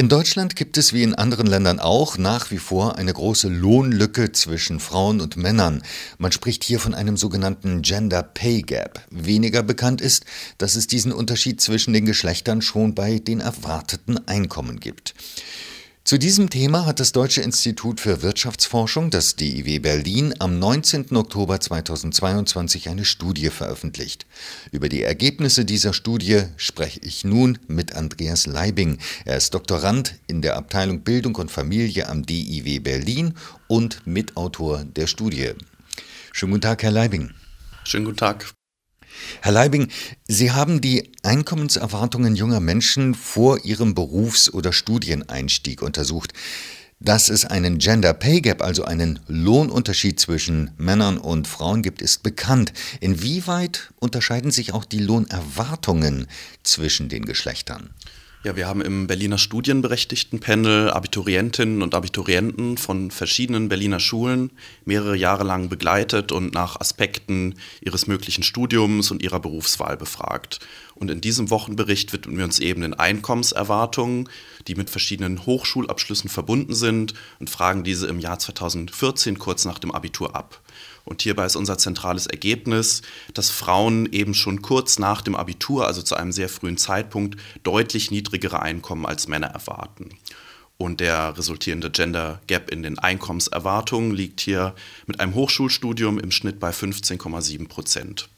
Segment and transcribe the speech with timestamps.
[0.00, 4.32] In Deutschland gibt es wie in anderen Ländern auch nach wie vor eine große Lohnlücke
[4.32, 5.82] zwischen Frauen und Männern.
[6.16, 9.02] Man spricht hier von einem sogenannten Gender Pay Gap.
[9.10, 10.24] Weniger bekannt ist,
[10.56, 15.12] dass es diesen Unterschied zwischen den Geschlechtern schon bei den erwarteten Einkommen gibt.
[16.10, 21.14] Zu diesem Thema hat das Deutsche Institut für Wirtschaftsforschung, das DIW Berlin, am 19.
[21.14, 24.26] Oktober 2022 eine Studie veröffentlicht.
[24.72, 28.98] Über die Ergebnisse dieser Studie spreche ich nun mit Andreas Leibing.
[29.24, 33.34] Er ist Doktorand in der Abteilung Bildung und Familie am DIW Berlin
[33.68, 35.52] und Mitautor der Studie.
[36.32, 37.30] Schönen guten Tag, Herr Leibing.
[37.84, 38.52] Schönen guten Tag.
[39.42, 39.88] Herr Leibing,
[40.28, 46.32] Sie haben die Einkommenserwartungen junger Menschen vor ihrem Berufs- oder Studieneinstieg untersucht.
[47.02, 52.22] Dass es einen Gender Pay Gap, also einen Lohnunterschied zwischen Männern und Frauen gibt, ist
[52.22, 52.74] bekannt.
[53.00, 56.26] Inwieweit unterscheiden sich auch die Lohnerwartungen
[56.62, 57.94] zwischen den Geschlechtern?
[58.42, 64.50] Ja, wir haben im Berliner Studienberechtigtenpanel Abiturientinnen und Abiturienten von verschiedenen Berliner Schulen
[64.86, 70.58] mehrere Jahre lang begleitet und nach Aspekten ihres möglichen Studiums und ihrer Berufswahl befragt.
[70.94, 74.30] Und in diesem Wochenbericht widmen wir uns eben den Einkommenserwartungen,
[74.66, 79.90] die mit verschiedenen Hochschulabschlüssen verbunden sind und fragen diese im Jahr 2014 kurz nach dem
[79.90, 80.62] Abitur ab.
[81.04, 83.02] Und hierbei ist unser zentrales Ergebnis,
[83.34, 88.10] dass Frauen eben schon kurz nach dem Abitur, also zu einem sehr frühen Zeitpunkt, deutlich
[88.30, 90.10] niedrigere Einkommen als Männer erwarten.
[90.78, 94.74] Und der resultierende Gender Gap in den Einkommenserwartungen liegt hier
[95.06, 98.28] mit einem Hochschulstudium im Schnitt bei 15,7 Prozent.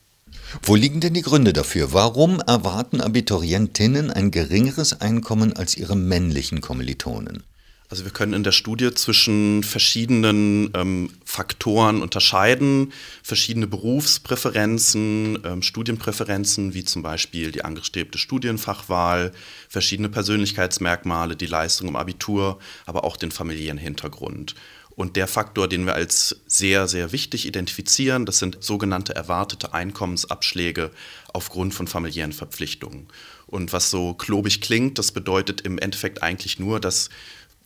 [0.62, 1.92] Wo liegen denn die Gründe dafür?
[1.92, 7.44] Warum erwarten Abiturientinnen ein geringeres Einkommen als ihre männlichen Kommilitonen?
[7.92, 12.90] Also wir können in der Studie zwischen verschiedenen ähm, Faktoren unterscheiden,
[13.22, 19.32] verschiedene Berufspräferenzen, ähm, Studienpräferenzen, wie zum Beispiel die angestrebte Studienfachwahl,
[19.68, 24.54] verschiedene Persönlichkeitsmerkmale, die Leistung im Abitur, aber auch den familiären Hintergrund.
[24.94, 30.92] Und der Faktor, den wir als sehr, sehr wichtig identifizieren, das sind sogenannte erwartete Einkommensabschläge
[31.32, 33.08] aufgrund von familiären Verpflichtungen.
[33.46, 37.10] Und was so klobig klingt, das bedeutet im Endeffekt eigentlich nur, dass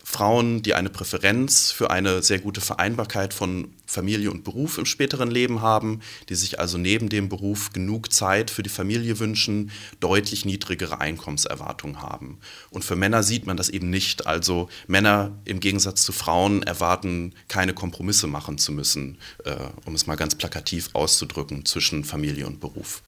[0.08, 5.32] Frauen, die eine Präferenz für eine sehr gute Vereinbarkeit von Familie und Beruf im späteren
[5.32, 10.44] Leben haben, die sich also neben dem Beruf genug Zeit für die Familie wünschen, deutlich
[10.44, 12.38] niedrigere Einkommenserwartungen haben.
[12.70, 14.28] Und für Männer sieht man das eben nicht.
[14.28, 19.56] Also Männer im Gegensatz zu Frauen erwarten, keine Kompromisse machen zu müssen, äh,
[19.86, 23.02] um es mal ganz plakativ auszudrücken, zwischen Familie und Beruf.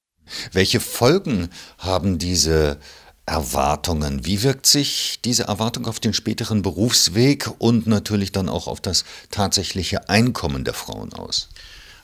[0.53, 1.49] Welche Folgen
[1.79, 2.81] haben diese
[3.29, 4.25] Erwartungen.
[4.25, 9.05] Wie wirkt sich diese Erwartung auf den späteren Berufsweg und natürlich dann auch auf das
[9.31, 11.49] tatsächliche Einkommen der Frauen aus?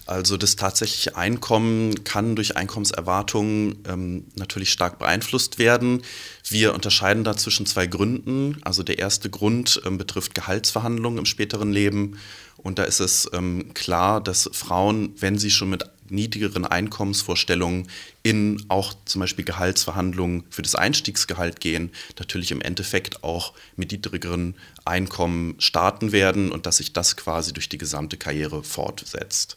[0.06, 6.02] Also das tatsächliche Einkommen kann durch Einkommenserwartungen ähm, natürlich stark beeinflusst werden.
[6.46, 8.58] Wir unterscheiden da zwischen zwei Gründen.
[8.62, 12.18] Also der erste Grund ähm, betrifft Gehaltsverhandlungen im späteren Leben.
[12.58, 17.88] Und da ist es ähm, klar, dass Frauen, wenn sie schon mit niedrigeren Einkommensvorstellungen
[18.22, 24.54] in auch zum Beispiel Gehaltsverhandlungen für das Einstiegsgehalt gehen, natürlich im Endeffekt auch mit niedrigeren
[24.84, 29.56] Einkommen starten werden und dass sich das quasi durch die gesamte Karriere fortsetzt.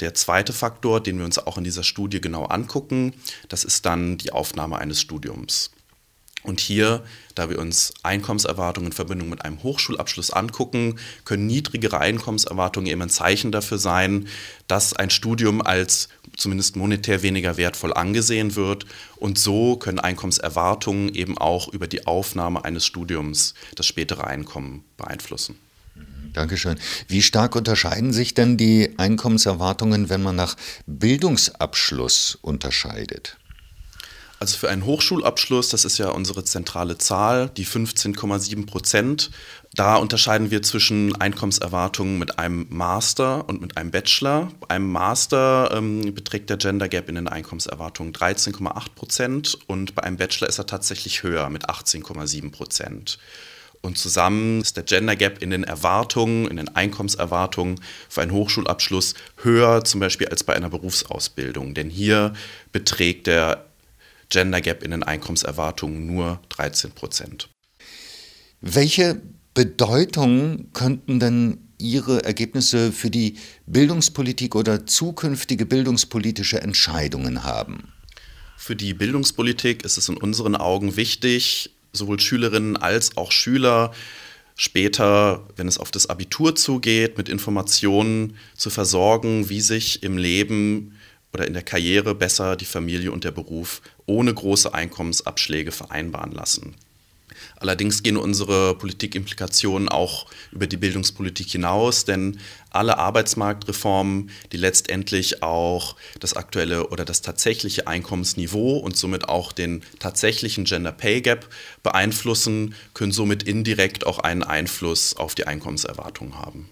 [0.00, 3.14] Der zweite Faktor, den wir uns auch in dieser Studie genau angucken,
[3.48, 5.70] das ist dann die Aufnahme eines Studiums.
[6.42, 7.04] Und hier,
[7.34, 13.10] da wir uns Einkommenserwartungen in Verbindung mit einem Hochschulabschluss angucken, können niedrigere Einkommenserwartungen eben ein
[13.10, 14.28] Zeichen dafür sein,
[14.66, 18.86] dass ein Studium als zumindest monetär weniger wertvoll angesehen wird.
[19.16, 25.56] Und so können Einkommenserwartungen eben auch über die Aufnahme eines Studiums das spätere Einkommen beeinflussen.
[26.32, 26.78] Dankeschön.
[27.08, 33.36] Wie stark unterscheiden sich denn die Einkommenserwartungen, wenn man nach Bildungsabschluss unterscheidet?
[34.42, 39.30] Also für einen Hochschulabschluss, das ist ja unsere zentrale Zahl, die 15,7 Prozent,
[39.76, 44.50] da unterscheiden wir zwischen Einkommenserwartungen mit einem Master und mit einem Bachelor.
[44.58, 50.02] Bei einem Master ähm, beträgt der Gender Gap in den Einkommenserwartungen 13,8 Prozent und bei
[50.02, 53.20] einem Bachelor ist er tatsächlich höher mit 18,7 Prozent.
[53.80, 59.14] Und zusammen ist der Gender Gap in den Erwartungen, in den Einkommenserwartungen für einen Hochschulabschluss
[59.36, 61.74] höher zum Beispiel als bei einer Berufsausbildung.
[61.74, 62.32] Denn hier
[62.72, 63.66] beträgt der
[64.32, 67.50] Gender Gap in den Einkommenserwartungen nur 13 Prozent.
[68.62, 69.20] Welche
[69.52, 73.36] Bedeutung könnten denn Ihre Ergebnisse für die
[73.66, 77.92] Bildungspolitik oder zukünftige bildungspolitische Entscheidungen haben?
[78.56, 83.92] Für die Bildungspolitik ist es in unseren Augen wichtig, sowohl Schülerinnen als auch Schüler
[84.54, 90.96] später, wenn es auf das Abitur zugeht, mit Informationen zu versorgen, wie sich im Leben
[91.32, 96.74] oder in der Karriere besser die Familie und der Beruf ohne große Einkommensabschläge vereinbaren lassen.
[97.56, 102.38] Allerdings gehen unsere Politikimplikationen auch über die Bildungspolitik hinaus, denn
[102.70, 109.82] alle Arbeitsmarktreformen, die letztendlich auch das aktuelle oder das tatsächliche Einkommensniveau und somit auch den
[109.98, 111.48] tatsächlichen Gender Pay Gap
[111.82, 116.68] beeinflussen, können somit indirekt auch einen Einfluss auf die Einkommenserwartung haben.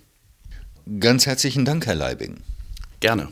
[0.98, 2.38] Ganz herzlichen Dank, Herr Leibing.
[2.98, 3.28] Gerne.